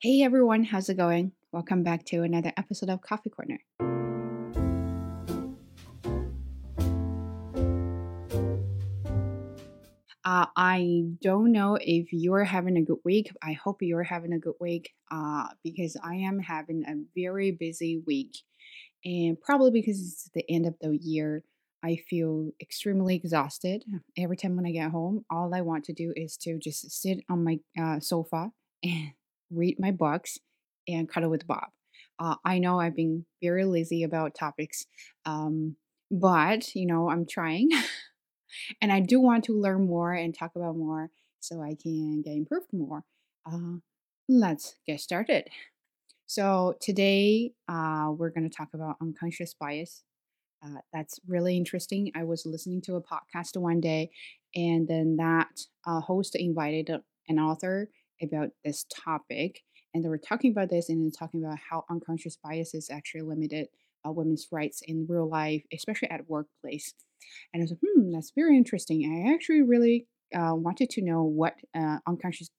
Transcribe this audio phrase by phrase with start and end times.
[0.00, 1.32] Hey everyone, how's it going?
[1.50, 3.58] Welcome back to another episode of Coffee Corner.
[10.24, 13.32] Uh, I don't know if you're having a good week.
[13.42, 18.00] I hope you're having a good week uh, because I am having a very busy
[18.06, 18.36] week.
[19.04, 21.42] And probably because it's the end of the year,
[21.82, 23.82] I feel extremely exhausted.
[24.16, 27.24] Every time when I get home, all I want to do is to just sit
[27.28, 28.52] on my uh, sofa
[28.84, 29.10] and
[29.50, 30.38] read my books
[30.86, 31.68] and cuddle with Bob.
[32.18, 34.86] Uh, I know I've been very lazy about topics,
[35.24, 35.76] um,
[36.10, 37.70] but you know, I'm trying.
[38.82, 42.34] and I do want to learn more and talk about more so I can get
[42.34, 43.04] improved more.
[43.50, 43.78] Uh,
[44.28, 45.48] let's get started.
[46.26, 50.02] So, today uh, we're going to talk about unconscious bias.
[50.64, 52.10] Uh, that's really interesting.
[52.14, 54.10] I was listening to a podcast one day,
[54.54, 55.48] and then that
[55.86, 56.90] uh, host invited
[57.28, 57.88] an author
[58.22, 59.62] about this topic,
[59.94, 63.68] and they were talking about this and talking about how unconscious biases actually limited
[64.06, 66.94] uh, women's rights in real life, especially at workplace.
[67.52, 69.24] And I was like, hmm, that's very interesting.
[69.26, 72.50] I actually really uh, wanted to know what uh, unconscious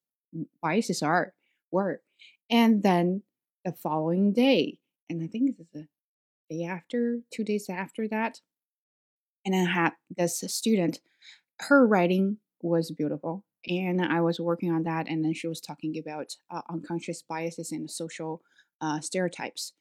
[0.62, 1.34] biases are,
[1.72, 2.02] were.
[2.50, 3.24] And then
[3.64, 4.80] the following day,
[5.10, 5.88] and I think this is the
[6.58, 8.42] day after, two days after that,
[9.46, 11.00] and I had this student,
[11.62, 13.46] her writing was beautiful.
[13.68, 17.72] And I was working on that, and then she was talking about uh, unconscious biases
[17.72, 18.42] and social
[18.82, 19.74] uh, stereotypes.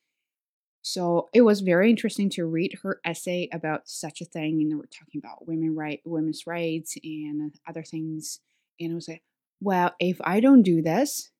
[0.82, 4.86] So it was very interesting to read her essay about such a thing, and we're
[4.86, 8.40] talking about women right, women's rights, and other things.
[8.80, 9.22] And I was like,
[9.60, 11.30] well, if I don't do this,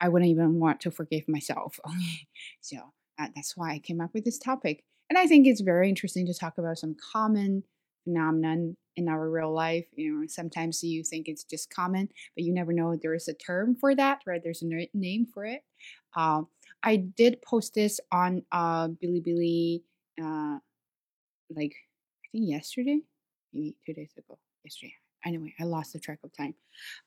[0.00, 1.78] I wouldn't even want to forgive myself.
[2.60, 2.76] so
[3.18, 6.26] uh, that's why I came up with this topic, and I think it's very interesting
[6.26, 7.64] to talk about some common
[8.04, 9.86] phenomenon in our real life.
[9.94, 13.34] You know, sometimes you think it's just common, but you never know there is a
[13.34, 14.40] term for that, right?
[14.42, 15.62] There's a name for it.
[16.16, 16.48] Um,
[16.82, 19.82] I did post this on uh Bilibili
[20.22, 20.58] uh
[21.50, 21.74] like
[22.24, 23.00] I think yesterday,
[23.52, 24.38] maybe two days ago.
[24.64, 24.94] Yesterday.
[25.24, 26.54] Anyway, I lost the track of time.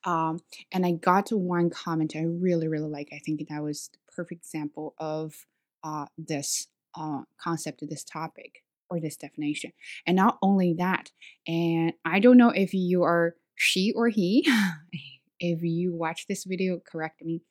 [0.05, 0.39] Um
[0.71, 3.09] and I got to one comment I really, really like.
[3.11, 5.33] I think that was the perfect example of
[5.83, 8.63] uh this uh concept of this topic
[8.93, 9.71] or this definition.
[10.05, 11.11] And not only that,
[11.47, 14.47] and I don't know if you are she or he
[15.39, 17.41] if you watch this video, correct me.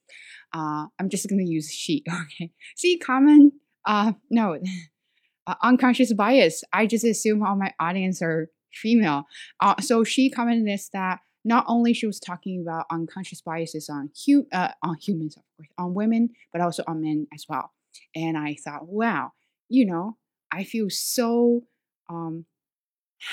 [0.52, 2.04] Uh, I'm just gonna use she.
[2.22, 2.52] Okay.
[2.76, 3.52] See, common.
[3.84, 4.58] Uh, no,
[5.46, 6.62] uh, unconscious bias.
[6.72, 9.24] I just assume all my audience are female.
[9.60, 14.10] Uh, so she commented this that not only she was talking about unconscious biases on
[14.26, 17.72] hu- uh, on humans, of course, on women, but also on men as well.
[18.14, 19.32] And I thought, wow,
[19.68, 20.16] you know,
[20.52, 21.62] I feel so
[22.08, 22.44] um,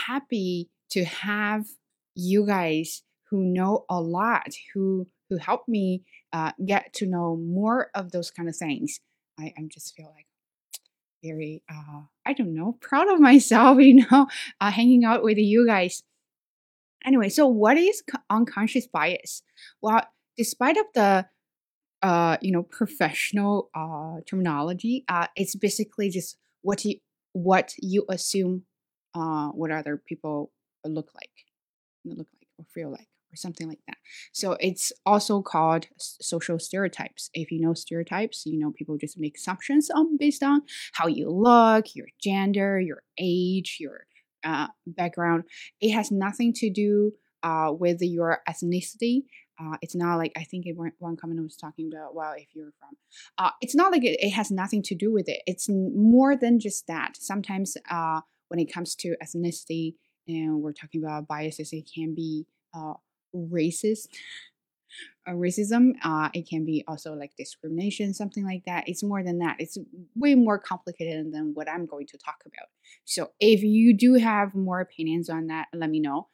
[0.06, 1.66] happy to have
[2.16, 6.04] you guys who know a lot, who who helped me
[6.34, 9.00] uh, get to know more of those kind of things.
[9.40, 10.26] I, I just feel like
[11.24, 14.28] very uh, I don't know proud of myself, you know,
[14.60, 16.04] uh, hanging out with you guys.
[17.06, 19.44] Anyway, so what is unconscious bias?
[19.82, 20.04] Well,
[20.38, 21.28] despite of the
[22.02, 26.96] uh, you know professional uh, terminology, uh, it's basically just what you
[27.44, 28.64] what you assume
[29.16, 30.52] uh, what other people
[30.86, 31.32] look like,
[32.06, 33.98] look like or feel like or something like that.
[34.34, 37.30] So it's also called social stereotypes.
[37.34, 40.64] If you know stereotypes, you know people just make assumptions on based on
[40.94, 44.06] how you look, your gender, your age, your
[44.44, 45.44] uh, background.
[45.80, 47.14] It has nothing to do
[47.44, 49.24] uh, with your ethnicity.
[49.60, 52.16] Uh, it's not like I think it, one comment was talking about.
[52.16, 52.96] Well, if you're from,
[53.38, 55.42] uh, it's not like it, it, has nothing to do with it.
[55.46, 57.18] It's more than just that.
[57.18, 59.96] Sometimes uh, when it comes to ethnicity,
[60.28, 62.94] and we're talking about biases, it can be uh,
[63.36, 64.08] racist
[65.28, 69.40] uh, racism uh, it can be also like discrimination something like that it's more than
[69.40, 69.78] that it's
[70.16, 72.68] way more complicated than what i'm going to talk about
[73.06, 76.28] so if you do have more opinions on that let me know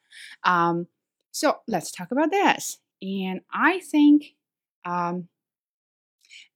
[0.44, 0.88] um,
[1.32, 4.34] so let's talk about this and i think
[4.86, 5.28] um,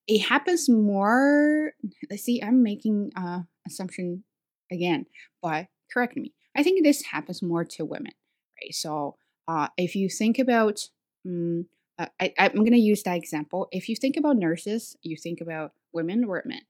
[0.08, 1.74] it happens more
[2.10, 4.24] let's see i'm making uh assumption
[4.72, 5.06] again
[5.42, 8.14] but correct me i think this happens more to women
[8.62, 9.16] right so
[9.50, 10.80] uh, if you think about,
[11.26, 11.66] um,
[11.98, 13.68] I, I'm going to use that example.
[13.72, 16.62] If you think about nurses, you think about women or men.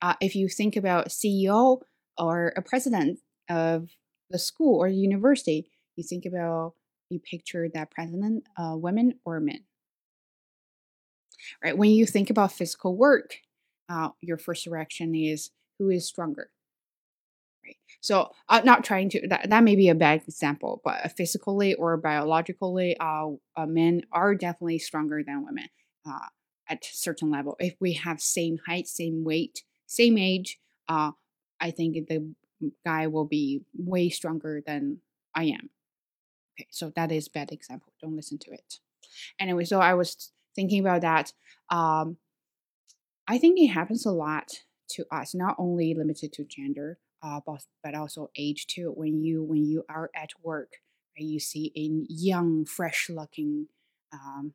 [0.00, 1.80] Uh, if you think about CEO
[2.16, 3.18] or a president
[3.50, 3.90] of
[4.30, 6.72] the school or the university, you think about
[7.10, 9.64] you picture that president, uh, women or men.
[11.62, 11.76] Right.
[11.76, 13.36] When you think about physical work,
[13.88, 16.50] uh, your first reaction is who is stronger,
[17.64, 17.76] right?
[18.00, 21.96] So I'm not trying to that, that may be a bad example, but physically or
[21.96, 25.68] biologically, uh, uh men are definitely stronger than women.
[26.08, 26.18] Uh,
[26.68, 27.56] at certain level.
[27.58, 30.58] If we have same height, same weight, same age,
[30.88, 31.12] uh,
[31.60, 32.34] I think the
[32.84, 34.98] guy will be way stronger than
[35.34, 35.70] I am.
[36.58, 37.92] Okay, so that is bad example.
[38.00, 38.80] Don't listen to it.
[39.38, 41.32] Anyway, so I was thinking about that.
[41.70, 42.16] Um,
[43.28, 47.64] I think it happens a lot to us, not only limited to gender, uh, but,
[47.82, 48.92] but also age too.
[48.94, 50.70] When you when you are at work,
[51.18, 53.66] right, you see a young, fresh-looking
[54.12, 54.54] um,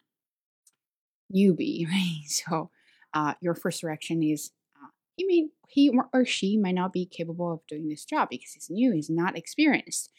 [1.33, 2.23] newbie, right?
[2.27, 2.69] So
[3.13, 4.51] uh, your first reaction is,
[4.81, 4.87] uh,
[5.17, 8.91] he he or she might not be capable of doing this job because he's new,
[8.91, 10.09] he's not experienced,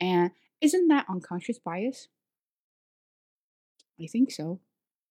[0.00, 2.08] and isn't that unconscious bias?
[4.00, 4.60] I think so,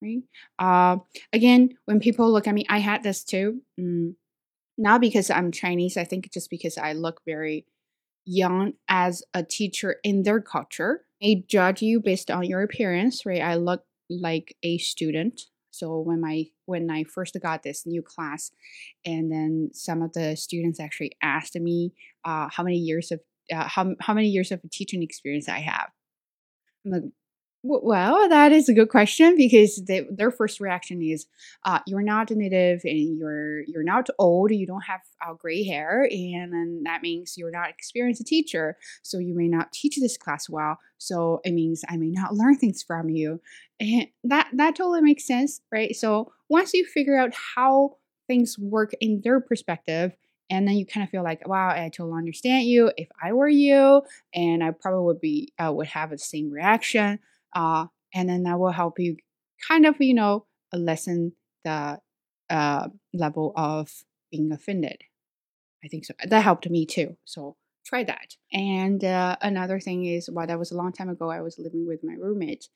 [0.02, 0.22] right?
[0.58, 0.98] Uh,
[1.32, 3.62] again, when people look at me, I had this too.
[3.78, 4.14] Mm,
[4.76, 7.66] not because I'm Chinese, I think just because I look very
[8.24, 11.04] young as a teacher in their culture.
[11.20, 13.40] They judge you based on your appearance, right?
[13.40, 15.42] I look like a student.
[15.70, 18.50] So when my when I first got this new class,
[19.04, 21.92] and then some of the students actually asked me
[22.24, 23.20] uh, how many years of
[23.52, 25.90] uh, how how many years of teaching experience I have.
[26.84, 27.02] I'm like,
[27.64, 31.26] well, that is a good question because they, their first reaction is,
[31.64, 34.52] uh, "You're not a native, and you're you're not old.
[34.52, 38.76] You don't have uh, gray hair, and then that means you're not experienced teacher.
[39.02, 40.78] So you may not teach this class well.
[40.98, 43.40] So it means I may not learn things from you,
[43.80, 45.94] and that that totally makes sense, right?
[45.96, 47.96] So once you figure out how
[48.28, 50.12] things work in their perspective,
[50.50, 52.90] and then you kind of feel like wow i totally understand you.
[52.96, 54.02] If i were you
[54.34, 57.18] and i probably would be uh, would have the same reaction
[57.54, 59.16] uh, and then that will help you
[59.66, 61.32] kind of you know lessen
[61.64, 61.98] the
[62.50, 63.90] uh, level of
[64.30, 65.02] being offended.
[65.84, 66.14] I think so.
[66.24, 68.36] That helped me too so try that.
[68.52, 71.86] And uh, another thing is well that was a long time ago i was living
[71.86, 72.68] with my roommate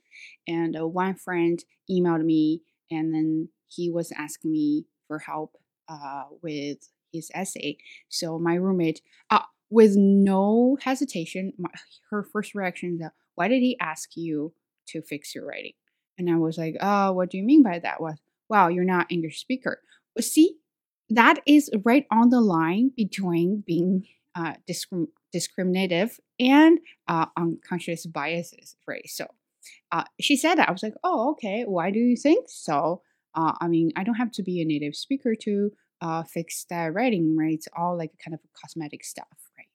[0.47, 5.57] and uh, one friend emailed me and then he was asking me for help
[5.89, 7.77] uh, with his essay
[8.09, 9.01] so my roommate
[9.31, 11.71] uh, with no hesitation my,
[12.11, 14.53] her first reaction is that, why did he ask you
[14.89, 15.73] to fix your writing.
[16.19, 18.01] And I was like, oh, what do you mean by that?
[18.01, 18.19] Was
[18.49, 19.81] wow, you're not English speaker.
[20.15, 20.57] But see,
[21.09, 26.79] that is right on the line between being uh, discrim- discriminative and
[27.09, 29.09] uh, unconscious biases, right?
[29.09, 29.27] So
[29.91, 30.69] uh, she said that.
[30.69, 31.65] I was like, oh, okay.
[31.67, 33.03] Why do you think so?
[33.35, 35.71] Uh, I mean, I don't have to be a native speaker to
[36.03, 37.55] uh, fix that writing, right?
[37.55, 39.69] It's all like kind of cosmetic stuff, right?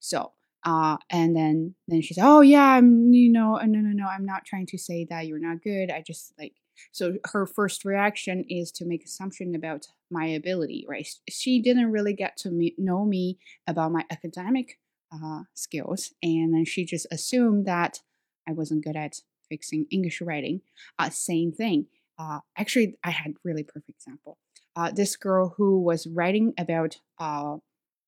[0.00, 0.32] So
[0.64, 4.24] uh, and then then she said, "Oh yeah, I'm you know no no no I'm
[4.24, 5.90] not trying to say that you're not good.
[5.90, 6.54] I just like."
[6.90, 11.06] So her first reaction is to make assumption about my ability, right?
[11.28, 14.80] She didn't really get to me, know me about my academic
[15.12, 18.00] uh, skills, and then she just assumed that
[18.48, 20.62] I wasn't good at fixing English writing.
[20.98, 21.86] Uh, same thing.
[22.18, 24.38] Uh, actually, I had really perfect example.
[24.76, 27.56] Uh, this girl who was writing about uh,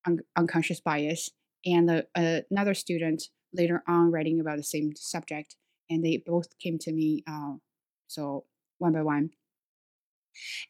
[0.05, 1.29] un- unconscious bias
[1.65, 3.23] and uh, another student
[3.53, 5.55] later on writing about the same subject,
[5.89, 7.23] and they both came to me.
[7.27, 7.53] Uh,
[8.07, 8.45] so
[8.77, 9.31] one by one.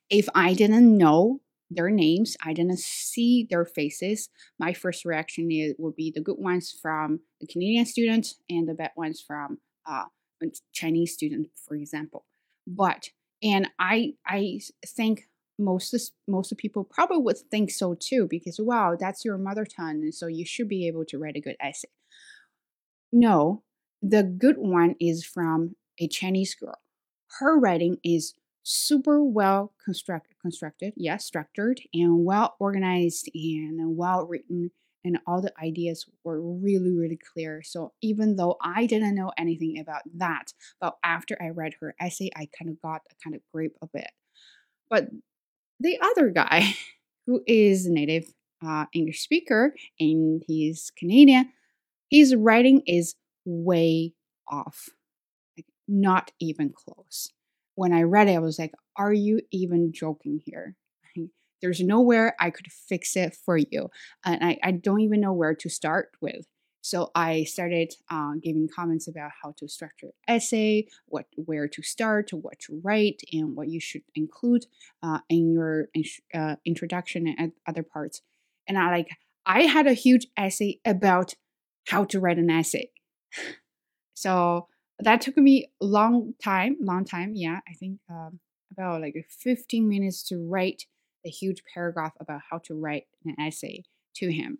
[0.09, 5.73] If I didn't know their names, I didn't see their faces, my first reaction is,
[5.77, 10.05] would be the good ones from the Canadian student and the bad ones from uh,
[10.71, 12.25] Chinese student, for example.
[12.65, 13.09] But
[13.43, 15.27] and I I think
[15.57, 15.93] most
[16.27, 20.13] most of people probably would think so too because wow that's your mother tongue and
[20.13, 21.89] so you should be able to write a good essay.
[23.11, 23.63] No
[24.01, 26.79] the good one is from a chinese girl.
[27.39, 28.33] Her writing is
[28.63, 34.71] super well construct, constructed yes structured and well organized and well written
[35.05, 37.63] and all the ideas were really really clear.
[37.63, 42.29] So even though i didn't know anything about that but after i read her essay
[42.35, 44.11] i kind of got a kind of grip of it.
[44.89, 45.09] But
[45.79, 46.75] the other guy,
[47.27, 48.33] who is a native
[48.65, 51.49] uh, English speaker and he's Canadian,
[52.09, 53.15] his writing is
[53.45, 54.13] way
[54.49, 54.89] off,
[55.57, 57.31] like not even close.
[57.75, 60.75] When I read it, I was like, "Are you even joking here?"
[61.61, 63.89] There's nowhere I could fix it for you,
[64.25, 66.45] and I, I don't even know where to start with.
[66.87, 72.31] So I started uh, giving comments about how to structure essay, what where to start,
[72.31, 74.67] what to write, and what you should include
[75.03, 75.89] uh, in your
[76.33, 78.21] uh, introduction and other parts.
[78.69, 79.09] And I like
[79.45, 81.33] I had a huge essay about
[81.89, 82.91] how to write an essay.
[84.13, 84.67] So
[84.97, 87.33] that took me a long time, long time.
[87.35, 88.39] Yeah, I think um,
[88.71, 90.85] about like 15 minutes to write
[91.25, 93.83] a huge paragraph about how to write an essay
[94.15, 94.57] to him.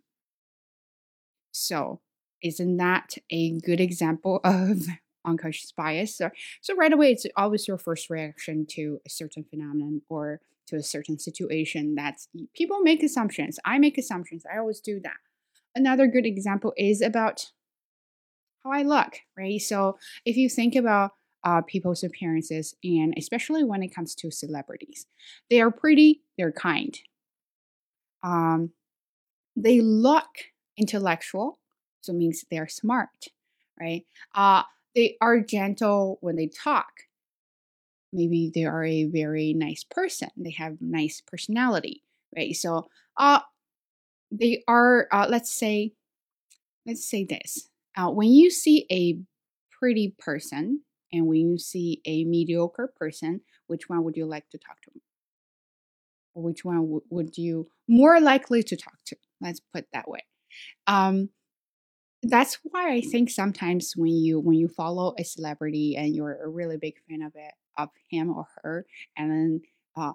[1.51, 2.01] So
[2.44, 4.84] isn't that a good example of
[5.25, 6.17] unconscious bias.
[6.17, 6.29] So,
[6.62, 10.84] so right away, it's always your first reaction to a certain phenomenon or to a
[10.84, 11.96] certain situation.
[11.96, 13.60] That's people make assumptions.
[13.65, 14.44] I make assumptions.
[14.51, 15.17] I always do that.
[15.75, 17.51] Another good example is about
[18.63, 19.62] how I look, right?
[19.62, 21.12] So if you think about
[21.44, 25.06] uh, people's appearances, and especially when it comes to celebrities,
[25.50, 27.00] they are pretty, they're kind.
[28.24, 28.72] Um,
[29.56, 30.27] they look
[30.77, 31.60] intellectual,
[32.08, 33.28] so means they're smart,
[33.80, 34.06] right?
[34.36, 34.64] Uh,
[34.96, 36.92] they are gentle when they talk.
[38.14, 40.30] Maybe they are a very nice person.
[40.38, 42.04] They have nice personality,
[42.36, 42.56] right?
[42.56, 42.88] So,
[43.18, 43.42] uh,
[44.32, 45.08] they are.
[45.12, 45.94] Uh, let's say,
[46.86, 47.70] let's say this.
[47.98, 49.20] Uh, when you see a
[49.72, 50.82] pretty person
[51.14, 54.92] and when you see a mediocre person, which one would you like to talk to?
[56.34, 59.18] Or which one w- would you more likely to talk to?
[59.42, 60.26] Let's put that way.
[60.88, 61.30] Um,
[62.24, 66.50] that's why I think sometimes when you when you follow a celebrity and you're a
[66.50, 69.62] really big fan of it of him or her, and then
[69.96, 70.14] uh,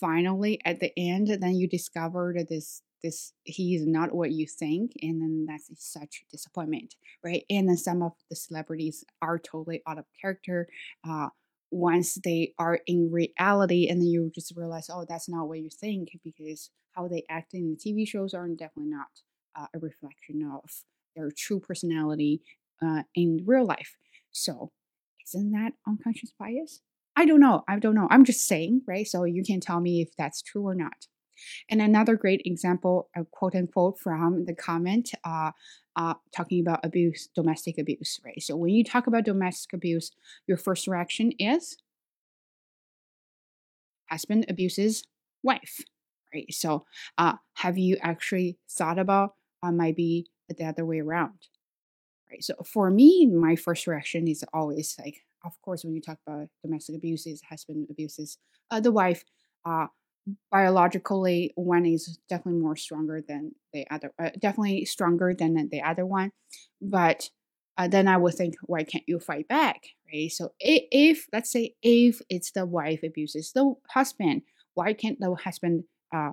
[0.00, 4.46] finally at the end, then you discover that this this he is not what you
[4.46, 7.44] think and then that's such disappointment right?
[7.48, 10.68] And then some of the celebrities are totally out of character
[11.08, 11.28] uh,
[11.70, 15.68] once they are in reality and then you just realize oh that's not what you
[15.70, 19.08] think because how they act in the tv shows are definitely not
[19.54, 20.64] uh, a reflection of
[21.18, 22.40] their true personality
[22.82, 23.96] uh, in real life.
[24.30, 24.70] So
[25.26, 26.80] isn't that unconscious bias?
[27.16, 29.06] I don't know i don't know i'm just saying right?
[29.06, 31.08] So you can tell me if that's true or not.
[31.68, 35.52] And another great example, a quote unquote, from the comment uh,
[35.96, 38.40] uh, talking about abuse, domestic abuse, right?
[38.42, 40.10] So when you talk about domestic abuse,
[40.46, 41.76] your first reaction is?
[44.10, 45.04] Husband abuses
[45.42, 45.80] wife,
[46.32, 46.52] right?
[46.52, 46.86] So
[47.18, 49.96] uh, have you actually thought about uh, might
[50.48, 51.48] be the other way around,
[52.30, 52.42] right?
[52.42, 56.48] So for me, my first reaction is always like, of course, when you talk about
[56.62, 58.38] domestic abuses, husband abuses
[58.70, 59.24] uh, the wife,
[59.64, 59.86] uh,
[60.50, 66.04] biologically one is definitely more stronger than the other uh, definitely stronger than the other
[66.04, 66.32] one
[66.80, 67.30] but
[67.78, 69.82] uh, then i would think why can't you fight back?
[70.12, 70.30] Right?
[70.30, 74.42] So if, if, let's say if it's the wife abuses the husband
[74.74, 76.32] why can't the husband uh,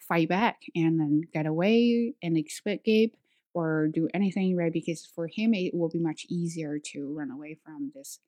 [0.00, 3.16] fight back and then get away and escape
[3.58, 7.56] or do anything right because for him it will be much easier to run away
[7.64, 8.20] from this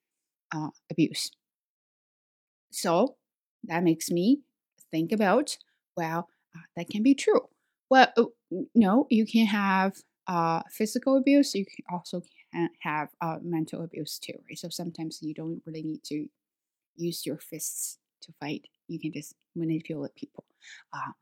[0.55, 1.31] uh, abuse
[2.71, 3.17] so
[3.65, 4.41] that makes me
[4.91, 5.57] think about,
[5.97, 7.49] well, uh, that can be true.
[7.91, 8.25] Well, uh,
[8.75, 9.95] no, you can have
[10.27, 11.55] uh, physical abuse.
[11.55, 12.23] You can also
[12.53, 14.59] can have uh, mental abuse too, right?
[14.59, 16.27] So sometimes you don't really need to
[16.97, 18.63] use your fists to fight.
[18.89, 20.45] You can just manipulate people.
[20.93, 21.13] Uh,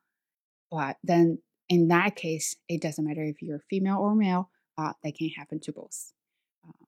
[0.70, 1.38] but then
[1.68, 4.50] in that case, it doesn't matter if you're female or male.
[4.76, 6.12] Uh, that can happen to both.
[6.64, 6.84] Uh,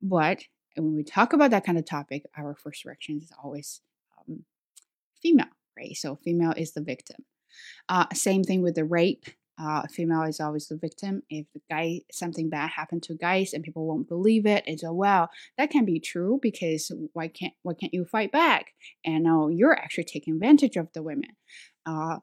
[0.00, 0.44] but
[0.76, 3.80] when we talk about that kind of topic, our first reaction is always
[4.16, 4.44] um,
[5.20, 5.46] female
[5.76, 5.96] right?
[5.96, 7.24] So female is the victim.
[7.88, 9.26] Uh, same thing with the rape.
[9.60, 11.22] Uh, female is always the victim.
[11.28, 14.92] If the guy something bad happened to guys and people won't believe it, it's a
[14.92, 18.72] well that can be true because why can't why can't you fight back?
[19.04, 21.36] And now you're actually taking advantage of the women.
[21.84, 22.18] Uh,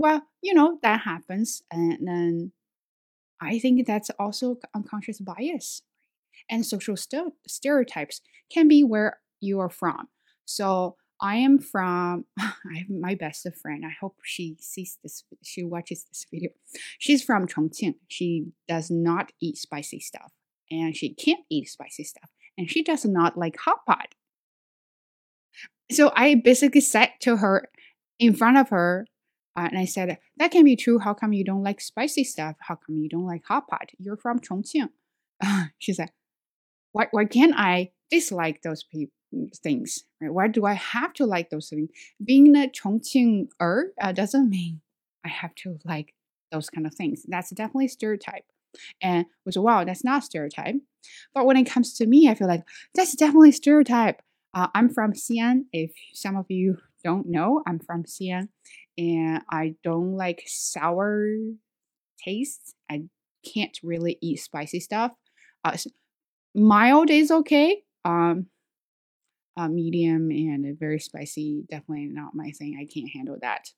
[0.00, 2.52] well, you know that happens, and then
[3.38, 5.82] I think that's also unconscious bias
[6.48, 10.08] and social st- stereotypes can be where you are from.
[10.46, 13.84] So I am from I have my best friend.
[13.84, 16.48] I hope she sees this she watches this video.
[16.98, 17.96] She's from Chongqing.
[18.08, 20.32] She does not eat spicy stuff
[20.70, 24.14] and she can't eat spicy stuff and she does not like hot pot.
[25.92, 27.68] So I basically said to her
[28.18, 29.06] in front of her
[29.60, 30.98] uh, and I said, That can be true.
[30.98, 32.56] How come you don't like spicy stuff?
[32.60, 33.90] How come you don't like hot pot?
[33.98, 34.88] You're from Chongqing.
[35.44, 36.10] Uh, she said,
[36.92, 38.84] why, why can't I dislike those
[39.62, 40.04] things.
[40.20, 40.32] Right?
[40.32, 41.90] Why do I have to like those things?
[42.24, 44.80] Being a Chongqing-er uh, doesn't mean
[45.24, 46.14] I have to like
[46.50, 47.24] those kind of things.
[47.28, 48.44] That's definitely stereotype.
[49.02, 50.76] And was wow, that's not stereotype.
[51.34, 52.64] But when it comes to me, I feel like
[52.94, 54.22] that's definitely stereotype.
[54.52, 55.64] Uh, I'm from Xi'an.
[55.72, 58.48] If some of you don't know, I'm from Xi'an,
[59.00, 61.34] and I don't like sour
[62.22, 62.74] taste.
[62.90, 63.04] I
[63.42, 65.12] can't really eat spicy stuff.
[65.64, 65.76] Uh,
[66.54, 67.82] mild is okay.
[68.04, 68.46] Um,
[69.56, 71.64] uh, medium and very spicy.
[71.70, 72.76] Definitely not my thing.
[72.78, 73.70] I can't handle that.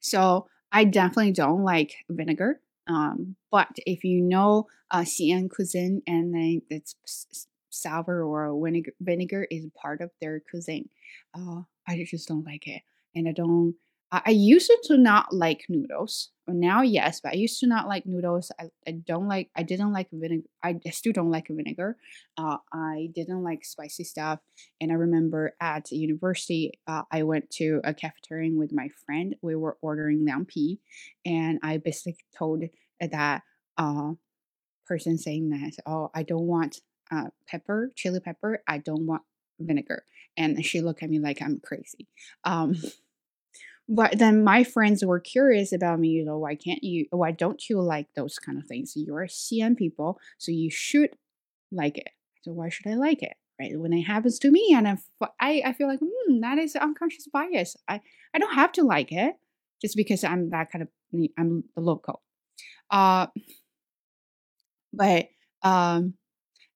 [0.00, 2.60] So I definitely don't like vinegar.
[2.86, 9.46] Um, but if you know uh, Xi'an cuisine and then it's sour or vinegar, vinegar
[9.50, 10.90] is part of their cuisine,
[11.34, 12.82] uh, I just don't like it.
[13.14, 13.74] And I don't.
[14.12, 18.50] I, used to not like noodles now yes, but I used to not like noodles.
[18.58, 20.46] I, I don't like I didn't like vinegar.
[20.62, 21.96] I still don't like vinegar.
[22.36, 24.40] Uh, I didn't like spicy stuff.
[24.80, 29.36] And I remember at university, uh, I went to a cafeteria with my friend.
[29.42, 30.78] We were ordering pi,
[31.24, 32.64] and I basically told
[33.00, 33.42] that
[33.76, 34.12] uh,
[34.86, 38.62] person saying that, oh, I don't want uh, pepper, chili pepper.
[38.66, 39.22] I don't want
[39.58, 40.04] vinegar.
[40.36, 42.08] And she looked at me like I'm crazy.
[42.44, 42.76] Um,
[43.88, 47.68] but then my friends were curious about me, you know, why can't you, why don't
[47.68, 48.92] you like those kind of things?
[48.94, 51.10] You're Xi'an people, so you should
[51.72, 52.10] like it.
[52.42, 53.34] So why should I like it?
[53.60, 53.72] Right?
[53.78, 55.00] When it happens to me, and if
[55.40, 57.76] I, I feel like, hmm, that is unconscious bias.
[57.88, 58.00] I,
[58.32, 59.34] I don't have to like it
[59.82, 60.88] just because I'm that kind of,
[61.36, 62.22] I'm the local.
[62.90, 63.26] Uh,
[64.92, 65.28] but
[65.62, 66.14] um,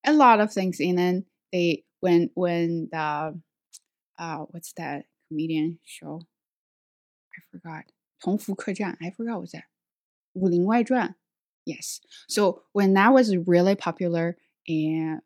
[0.04, 3.39] a lot of things, and they, when, when the,
[4.17, 6.21] uh, what's that comedian show?
[7.33, 7.85] I forgot.
[8.19, 8.97] 同福客栈.
[8.99, 9.63] I forgot what's that.
[10.33, 11.15] 武林外传.
[11.65, 12.01] Yes.
[12.27, 14.35] So when that was really popular,
[14.67, 15.21] and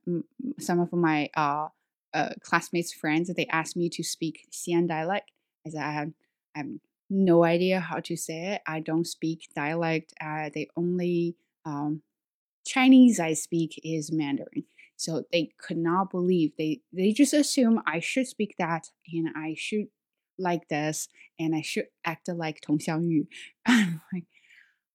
[0.60, 1.68] some of my uh,
[2.14, 5.32] uh, classmates, friends, they asked me to speak Xi'an dialect.
[5.66, 6.12] I said I have,
[6.56, 6.68] I have
[7.10, 8.62] no idea how to say it.
[8.68, 10.14] I don't speak dialect.
[10.22, 12.02] Uh, the only um,
[12.66, 14.64] Chinese I speak is Mandarin.
[14.99, 19.55] So they could not believe they they just assume I should speak that and I
[19.57, 19.87] should
[20.39, 23.29] like this and I should act like Tong Xiangyu.
[23.67, 24.25] I'm like,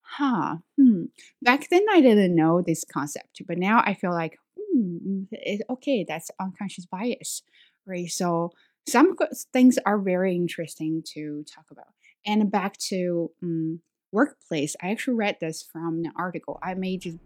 [0.02, 1.06] huh, hmm.
[1.42, 6.06] Back then I didn't know this concept, but now I feel like, hmm, it, okay,
[6.08, 7.42] that's unconscious bias,
[7.86, 8.10] right?
[8.10, 8.52] So
[8.86, 9.16] some
[9.54, 11.94] things are very interesting to talk about.
[12.26, 13.80] And back to um,
[14.12, 16.60] workplace, I actually read this from an article.
[16.62, 17.20] I may just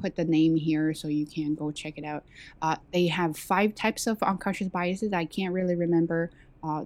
[0.00, 2.24] put the name here so you can go check it out.
[2.62, 5.12] Uh, they have five types of unconscious biases.
[5.12, 6.30] I can't really remember
[6.62, 6.84] uh,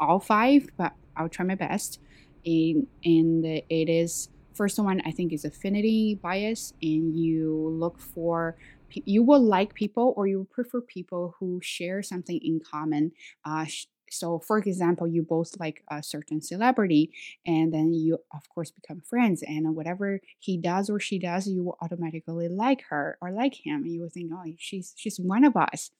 [0.00, 2.00] all five, but I'll try my best.
[2.44, 8.56] And, and it is first one I think is affinity bias, and you look for
[8.94, 13.12] you will like people or you prefer people who share something in common.
[13.44, 13.64] Uh,
[14.12, 17.10] so, for example, you both like a certain celebrity,
[17.46, 19.42] and then you, of course, become friends.
[19.42, 23.82] And whatever he does or she does, you will automatically like her or like him.
[23.82, 25.90] And you will think, oh, she's she's one of us.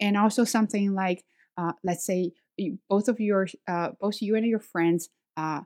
[0.00, 1.24] And also something like,
[1.58, 2.32] uh, let's say,
[2.88, 5.60] both of your, uh, both you and your friends, uh,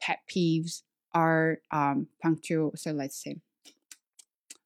[0.00, 0.82] pet peeves
[1.14, 2.72] are um, punctual.
[2.76, 3.36] So let's say,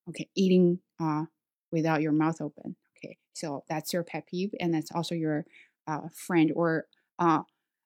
[0.08, 1.24] okay, eating uh,
[1.70, 2.74] without your mouth open.
[2.96, 5.44] Okay, so that's your pet peeve, and that's also your
[5.88, 6.86] uh, friend or
[7.18, 7.40] uh,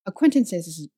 [0.07, 0.89] acquaintances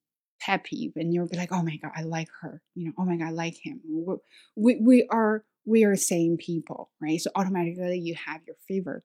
[0.41, 3.05] pet peeve, and you'll be like, "Oh my god, I like her," you know, "Oh
[3.05, 4.17] my god, I like him." We're,
[4.57, 7.21] we we are we are same people, right?
[7.21, 9.05] So automatically you have your favor.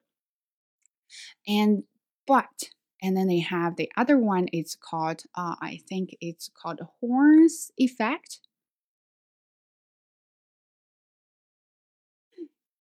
[1.46, 1.84] And
[2.26, 2.70] but
[3.02, 4.48] and then they have the other one.
[4.52, 8.40] It's called uh, I think it's called the horns effect.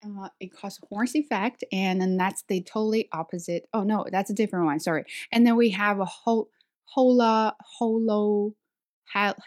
[0.03, 3.67] Uh, it calls horse effect, and then that's the totally opposite.
[3.73, 4.79] Oh no, that's a different one.
[4.79, 5.03] Sorry.
[5.31, 6.49] And then we have a whole
[6.85, 8.53] hola holo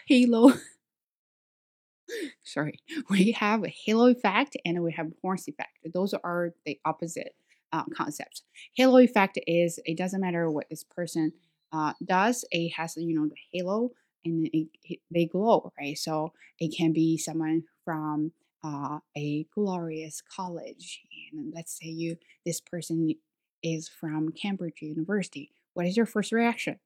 [0.07, 0.53] halo.
[2.43, 5.79] Sorry, we have a halo effect and we have horse effect.
[5.93, 7.35] Those are the opposite
[7.71, 8.43] uh, concepts.
[8.75, 11.33] Halo effect is it doesn't matter what this person
[11.71, 12.45] uh, does.
[12.51, 13.91] It has you know the halo
[14.25, 15.97] and it, it, they glow, right?
[15.97, 18.31] So it can be someone from
[18.63, 23.13] uh, a glorious college and let's say you this person
[23.61, 26.79] is from cambridge university what is your first reaction?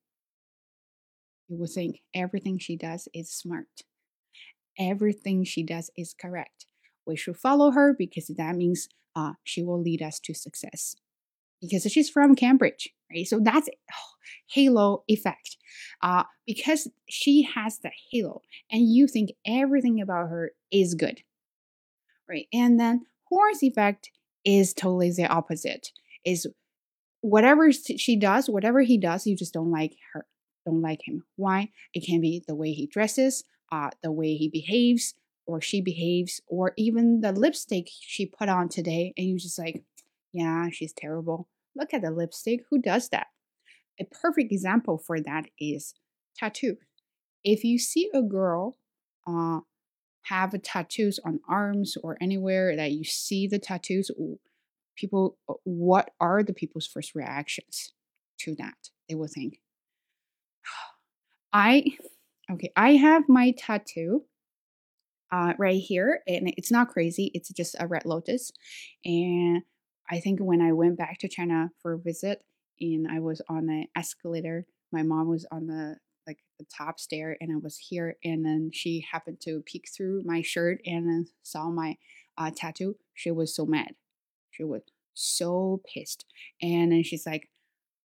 [1.48, 3.84] You will think everything she does is smart.
[4.80, 6.66] Everything she does is correct.
[7.06, 10.96] We should follow her because that means uh, she will lead us to success.
[11.62, 13.26] Because she's from cambridge right?
[13.26, 14.16] So that's oh,
[14.48, 15.58] halo effect.
[16.02, 21.22] Uh, because she has the halo and you think everything about her is good
[22.30, 22.48] right?
[22.54, 24.12] And then horse effect
[24.46, 25.92] is totally the opposite.
[26.26, 26.48] Is
[27.22, 30.26] whatever she does, whatever he does, you just don't like her,
[30.66, 31.24] don't like him.
[31.36, 31.72] Why?
[31.94, 35.14] It can be the way he dresses, uh, the way he behaves,
[35.46, 39.84] or she behaves, or even the lipstick she put on today, and you just like,
[40.34, 41.48] yeah, she's terrible.
[41.76, 42.62] Look at the lipstick.
[42.70, 43.28] Who does that?
[44.00, 45.94] A perfect example for that is
[46.36, 46.78] tattoo.
[47.44, 48.78] If you see a girl
[49.26, 49.62] uh,
[50.30, 54.12] have tattoos on arms or anywhere that you see the tattoos,
[54.96, 57.94] people, uh, what are the people's first reactions
[58.40, 58.90] to that?
[59.08, 59.60] They will think,
[61.54, 61.86] I,
[62.52, 64.26] okay, I have my tattoo
[65.32, 67.32] uh, right here, and it's not crazy.
[67.34, 68.52] It's just a red lotus,
[69.04, 69.64] and
[70.10, 72.44] I think when I went back to China for a visit,
[72.80, 77.38] and I was on the escalator, my mom was on the like the top stair
[77.40, 81.28] and I was here and then she happened to peek through my shirt and then
[81.42, 81.96] saw my
[82.38, 82.98] uh, tattoo.
[83.14, 83.96] She was so mad.
[84.52, 84.82] She was
[85.14, 86.26] so pissed.
[86.62, 87.50] And then she's like,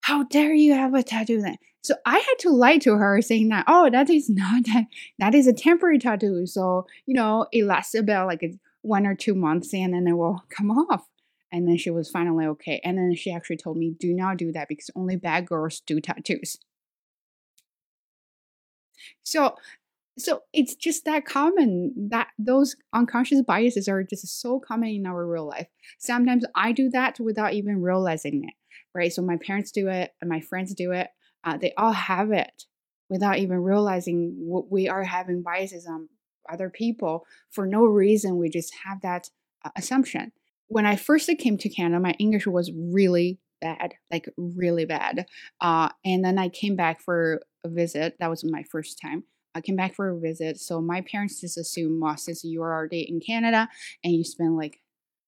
[0.01, 1.57] how dare you have a tattoo then?
[1.81, 4.85] So I had to lie to her saying that, oh, that is not that,
[5.17, 6.45] that is a temporary tattoo.
[6.45, 8.43] So, you know, it lasts about like
[8.81, 11.07] one or two months and then it will come off.
[11.51, 12.79] And then she was finally okay.
[12.83, 15.99] And then she actually told me, do not do that because only bad girls do
[15.99, 16.57] tattoos.
[19.23, 19.55] So
[20.17, 25.25] so it's just that common that those unconscious biases are just so common in our
[25.25, 25.67] real life.
[25.97, 28.53] Sometimes I do that without even realizing it,
[28.93, 29.13] right?
[29.13, 31.07] So my parents do it and my friends do it.
[31.43, 32.65] Uh, they all have it
[33.09, 36.09] without even realizing what we are having biases on
[36.51, 38.37] other people for no reason.
[38.37, 39.29] We just have that
[39.63, 40.31] uh, assumption.
[40.67, 45.25] When I first came to Canada, my English was really bad, like really bad.
[45.61, 48.15] Uh, and then I came back for a visit.
[48.19, 49.23] That was my first time.
[49.55, 50.59] I came back for a visit.
[50.59, 53.67] So my parents just assumed, well, since you are already in Canada
[54.03, 54.81] and you spent like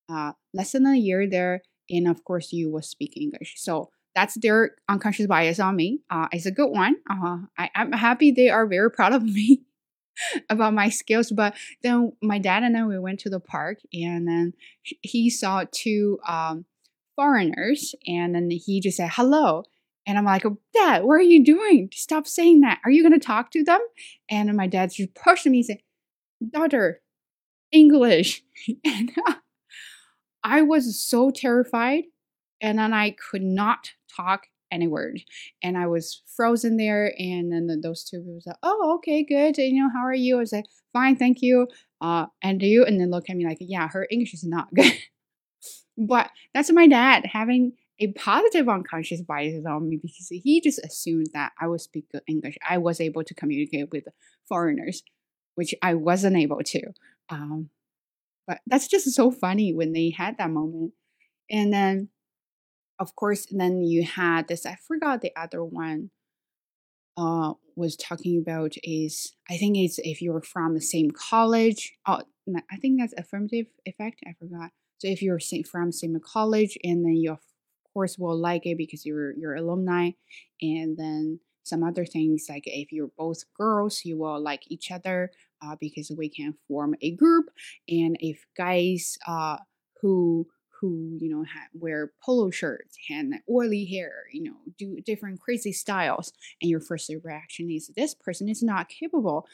[0.10, 3.56] uh, less than a year there, and of course you will speak English.
[3.58, 6.02] So that's their unconscious bias on me.
[6.10, 6.98] Uh, it's a good one.
[7.10, 9.64] Uh, I, I'm happy they are very proud of me
[10.50, 11.32] about my skills.
[11.32, 14.54] But then my dad and I we went to the park, and then
[15.02, 16.66] he saw two um,
[17.16, 19.64] foreigners, and then he just said hello.
[20.08, 21.90] And I'm like, Dad, what are you doing?
[21.94, 22.80] Stop saying that.
[22.84, 23.80] Are you going to talk to them?
[24.30, 25.80] And my dad's just pushed me and said,
[26.52, 27.02] Daughter,
[27.72, 28.44] English.
[28.84, 29.12] and
[30.44, 32.06] I was so terrified.
[32.62, 35.20] And then I could not talk any word.
[35.62, 37.14] And I was frozen there.
[37.18, 39.58] And then those two people said, Oh, okay, good.
[39.58, 40.40] And, you know, how are you?
[40.40, 41.68] I said, Fine, thank you.
[42.00, 42.86] Uh, and you?
[42.86, 44.94] And then look at me like, Yeah, her English is not good.
[45.98, 51.28] but that's my dad having a positive unconscious bias on me because he just assumed
[51.34, 52.58] that I would speak good English.
[52.68, 54.06] I was able to communicate with
[54.50, 55.04] foreigners,
[55.56, 56.82] which I wasn't able to.
[57.30, 57.70] Um,
[58.48, 60.94] but that's just so funny when they had that moment.
[61.50, 62.10] And then,
[63.00, 66.10] of course, then you had this, I forgot the other one
[67.18, 71.94] uh, was talking about is, I think it's if you're from the same college.
[72.08, 72.22] Oh,
[72.72, 74.22] I think that's affirmative effect.
[74.26, 74.72] I forgot.
[74.98, 77.40] So if you're from same college and then you're
[77.94, 80.12] course will like it because you're you're alumni
[80.62, 85.32] and then some other things like if you're both girls you will like each other
[85.62, 87.46] uh, because we can form a group
[87.88, 89.58] and if guys uh,
[90.02, 90.48] who
[90.80, 95.72] who you know have, wear polo shirts and oily hair you know do different crazy
[95.72, 99.46] styles and your first reaction is this person is not capable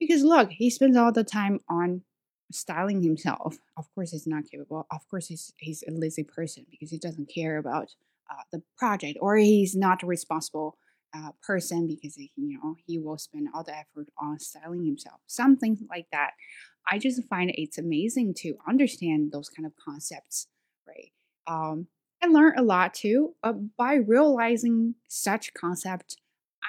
[0.00, 2.02] because look he spends all the time on
[2.50, 3.58] styling himself.
[3.76, 4.86] Of course, he's not capable.
[4.90, 7.94] Of course, he's he's a lazy person because he doesn't care about
[8.30, 10.76] uh, the project, or he's not a responsible
[11.14, 15.20] uh, person because he, you know he will spend all the effort on styling himself.
[15.26, 16.32] Something like that.
[16.90, 20.48] I just find it's amazing to understand those kind of concepts,
[20.86, 21.12] right?
[21.46, 21.88] Um,
[22.22, 26.16] I learned a lot too uh, by realizing such concept.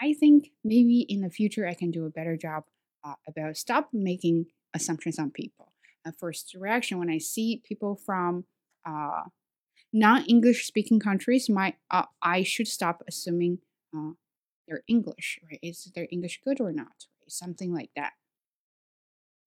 [0.02, 2.64] I think maybe in the future I can do a better job
[3.04, 5.72] uh, about stop making assumptions on people
[6.06, 8.46] a first reaction when I see people from
[8.86, 9.24] uh,
[9.94, 13.60] non-English speaking countries, my uh, I should stop assuming
[13.96, 14.12] uh,
[14.68, 15.60] they're English, right?
[15.62, 17.08] Is their English good or not?
[17.28, 18.14] Something like that.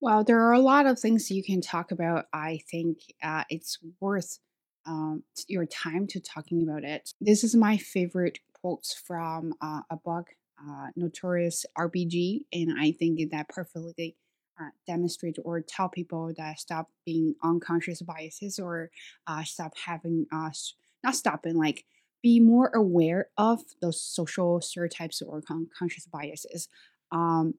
[0.00, 2.26] Well, there are a lot of things you can talk about.
[2.32, 4.38] I think uh, it's worth
[4.86, 7.14] um, your time to talking about it.
[7.20, 10.28] This is my favorite quotes from uh, a book,
[10.60, 14.16] uh, Notorious RBG, and I think that perfectly
[14.60, 18.90] uh, demonstrate or tell people that stop being unconscious biases or
[19.26, 21.84] uh, stop having us uh, not stopping like
[22.22, 25.42] be more aware of those social stereotypes or
[25.78, 26.68] conscious biases.
[27.12, 27.54] Um,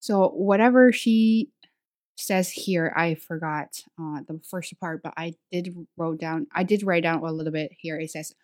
[0.00, 1.50] so whatever she
[2.16, 6.82] says here i forgot uh, the first part but i did wrote down i did
[6.82, 7.98] write down a little bit here.
[7.98, 8.34] It says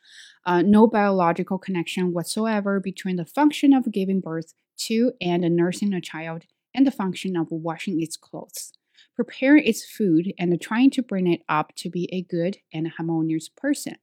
[0.47, 6.01] uh, no biological connection whatsoever between the function of giving birth to and nursing a
[6.01, 8.73] child and the function of washing its clothes,
[9.15, 13.49] preparing its food, and trying to bring it up to be a good and harmonious
[13.49, 13.97] person.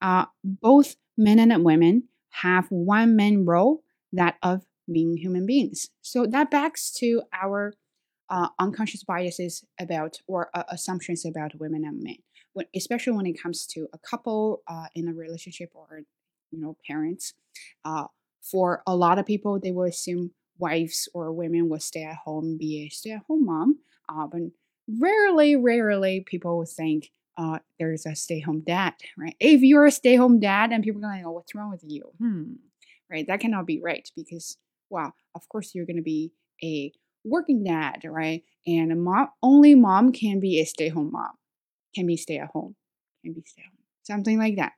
[0.00, 5.90] Uh, both men and women have one main role, that of being human beings.
[6.00, 7.74] So that backs to our
[8.30, 12.18] uh, unconscious biases about or uh, assumptions about women and men,
[12.52, 16.02] when, especially when it comes to a couple uh, in a relationship or
[16.50, 17.34] you know parents.
[17.84, 18.06] Uh,
[18.42, 22.56] for a lot of people, they will assume wives or women will stay at home,
[22.58, 23.78] be a stay at home mom.
[24.08, 24.40] Uh, but
[25.00, 29.36] rarely, rarely people will think uh, there's a stay home dad, right?
[29.38, 32.10] If you're a stay home dad and people are going, oh, what's wrong with you?
[32.18, 32.54] Hmm,
[33.10, 33.26] right?
[33.26, 34.56] That cannot be right because
[34.90, 36.92] well, of course, you're going to be a
[37.24, 38.42] working dad, right?
[38.66, 41.32] And a mom, only mom can be a stay home mom,
[41.94, 42.74] can be stay at home,
[43.24, 44.72] can be stay home, something like that.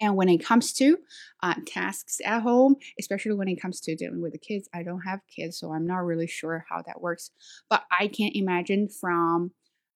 [0.00, 0.98] And when it comes to
[1.42, 5.00] uh, tasks at home, especially when it comes to dealing with the kids, I don't
[5.00, 7.30] have kids, so I'm not really sure how that works.
[7.68, 9.52] But I can imagine from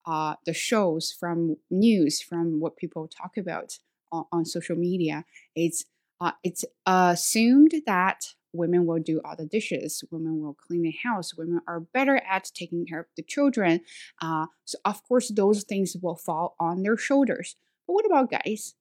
[0.07, 3.79] uh, the shows, from news, from what people talk about
[4.11, 5.85] on, on social media, it's
[6.21, 11.35] uh, it's assumed that women will do all the dishes, women will clean the house,
[11.35, 13.81] women are better at taking care of the children.
[14.21, 17.57] Uh, so of course, those things will fall on their shoulders.
[17.87, 18.75] But what about guys?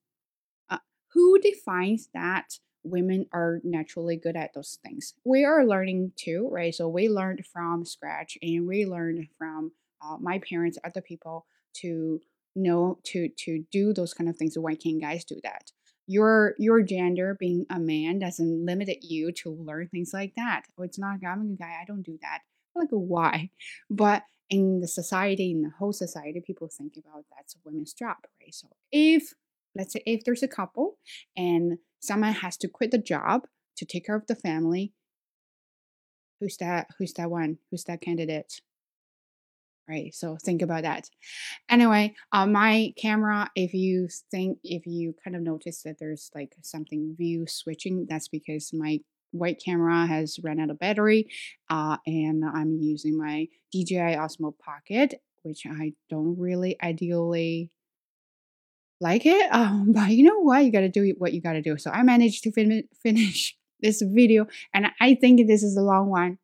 [1.14, 5.14] Who defines that women are naturally good at those things?
[5.24, 6.74] We are learning too, right?
[6.74, 9.72] So we learned from scratch and we learned from
[10.04, 12.20] uh, my parents, other people to
[12.54, 14.58] know to to do those kind of things.
[14.58, 15.70] Why can't guys do that?
[16.06, 20.64] Your your gender being a man doesn't limit you to learn things like that.
[20.78, 22.40] Oh, it's not I'm a guy, I don't do that.
[22.74, 23.50] Like why?
[23.90, 28.16] But in the society, in the whole society, people think about that's a women's job,
[28.40, 28.54] right?
[28.54, 29.32] So if
[29.74, 30.98] let's say if there's a couple
[31.36, 33.42] and someone has to quit the job
[33.76, 34.92] to take care of the family
[36.40, 38.60] who's that who's that one who's that candidate?
[39.88, 41.08] Right so think about that.
[41.68, 46.54] Anyway uh, my camera if you think if you kind of notice that there's like
[46.62, 49.00] something view switching that's because my
[49.32, 51.26] white camera has run out of battery
[51.70, 57.70] uh, and i'm using my dji osmo pocket which i don't really ideally
[59.02, 59.52] like it.
[59.52, 60.64] Um, but you know what?
[60.64, 61.76] You got to do what you got to do.
[61.76, 66.08] So I managed to fin- finish this video, and I think this is a long
[66.08, 66.38] one.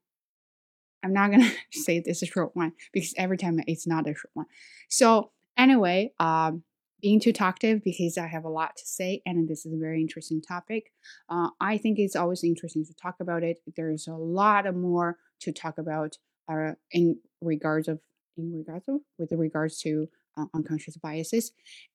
[1.05, 4.15] I'm not gonna say this is a short one because every time it's not a
[4.15, 4.47] short one.
[4.89, 6.65] So anyway, um,
[7.01, 10.01] being too talkative because I have a lot to say, and this is a very
[10.01, 10.93] interesting topic.
[11.29, 13.59] Uh, I think it's always interesting to talk about it.
[13.77, 16.19] There's a lot of more to talk about
[16.51, 18.01] uh, in regards of
[18.37, 21.53] in regards of with regards to uh, unconscious biases.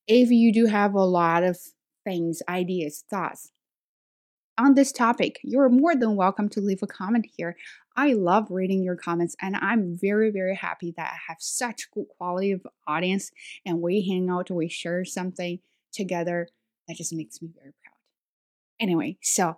[0.08, 1.58] If you do have a lot of
[2.04, 3.52] things, ideas, thoughts
[4.58, 7.56] on this topic, you're more than welcome to leave a comment here.
[7.96, 12.06] I love reading your comments, and I'm very, very happy that I have such good
[12.18, 13.32] quality of audience
[13.66, 15.60] and we hang out, we share something
[15.92, 16.48] together.
[16.88, 17.94] That just makes me very proud.
[18.80, 19.58] Anyway, so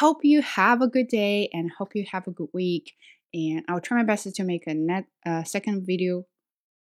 [0.00, 2.94] hope you have a good day and hope you have a good week.
[3.32, 6.26] And I'll try my best to make a net uh, second video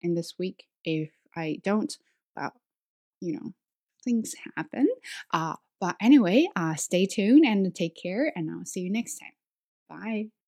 [0.02, 1.96] in this week if I don't,
[2.36, 2.54] well,
[3.22, 3.54] you know,
[4.04, 4.88] things happen.
[5.34, 9.34] Uh, but anyway, uh, stay tuned and take care, and I'll see you next time.
[9.90, 10.34] Bye.